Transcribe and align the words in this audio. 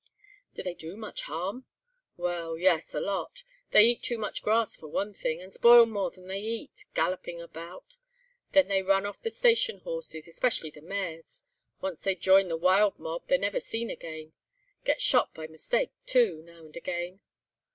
"Do 0.55 0.63
they 0.63 0.73
do 0.73 0.97
much 0.97 1.21
harm?" 1.21 1.65
"Well, 2.17 2.57
yes, 2.57 2.95
a 2.95 2.99
lot. 2.99 3.43
They 3.69 3.83
eat 3.85 4.01
too 4.01 4.17
much 4.17 4.41
grass 4.41 4.75
for 4.75 4.87
one 4.87 5.13
thing, 5.13 5.43
and 5.43 5.53
spoil 5.53 5.85
more 5.85 6.09
than 6.09 6.25
they 6.25 6.39
eat, 6.39 6.85
galloping 6.95 7.39
about. 7.39 7.99
Then 8.53 8.67
they 8.67 8.81
run 8.81 9.05
off 9.05 9.21
the 9.21 9.29
station 9.29 9.81
horses, 9.81 10.27
especially 10.27 10.71
the 10.71 10.81
mares. 10.81 11.43
Once 11.81 12.01
they 12.01 12.15
join 12.15 12.47
the 12.47 12.57
wild 12.57 12.97
mob, 12.97 13.27
they're 13.27 13.37
never 13.37 13.59
seen 13.59 13.91
again. 13.91 14.33
Get 14.85 15.03
shot 15.03 15.35
by 15.35 15.45
mistake, 15.45 15.91
too, 16.07 16.41
now 16.45 16.65
and 16.65 16.75
again." 16.75 17.19